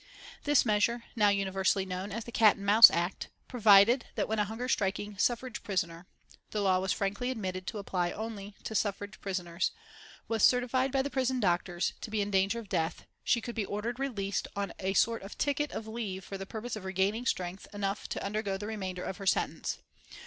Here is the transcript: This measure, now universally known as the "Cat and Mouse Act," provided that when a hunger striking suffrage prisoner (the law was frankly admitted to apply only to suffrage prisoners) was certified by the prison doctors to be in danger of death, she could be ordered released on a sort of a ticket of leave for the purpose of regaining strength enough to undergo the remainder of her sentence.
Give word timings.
This 0.45 0.65
measure, 0.65 1.03
now 1.15 1.29
universally 1.29 1.85
known 1.85 2.11
as 2.11 2.23
the 2.23 2.31
"Cat 2.31 2.55
and 2.55 2.65
Mouse 2.65 2.89
Act," 2.89 3.29
provided 3.47 4.05
that 4.15 4.27
when 4.27 4.39
a 4.39 4.45
hunger 4.45 4.67
striking 4.67 5.15
suffrage 5.19 5.61
prisoner 5.61 6.07
(the 6.49 6.61
law 6.61 6.79
was 6.79 6.91
frankly 6.91 7.29
admitted 7.29 7.67
to 7.67 7.77
apply 7.77 8.09
only 8.09 8.55
to 8.63 8.73
suffrage 8.73 9.21
prisoners) 9.21 9.69
was 10.27 10.41
certified 10.41 10.91
by 10.91 11.03
the 11.03 11.11
prison 11.11 11.39
doctors 11.39 11.93
to 12.01 12.09
be 12.09 12.19
in 12.19 12.31
danger 12.31 12.57
of 12.57 12.67
death, 12.67 13.05
she 13.23 13.41
could 13.41 13.53
be 13.53 13.63
ordered 13.63 13.99
released 13.99 14.47
on 14.55 14.73
a 14.79 14.95
sort 14.95 15.21
of 15.21 15.33
a 15.33 15.35
ticket 15.35 15.71
of 15.71 15.87
leave 15.87 16.23
for 16.25 16.35
the 16.35 16.47
purpose 16.47 16.75
of 16.75 16.83
regaining 16.83 17.27
strength 17.27 17.67
enough 17.71 18.09
to 18.09 18.25
undergo 18.25 18.57
the 18.57 18.65
remainder 18.65 19.03
of 19.03 19.17
her 19.17 19.27
sentence. 19.27 19.77